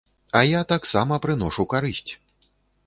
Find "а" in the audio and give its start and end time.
0.39-0.41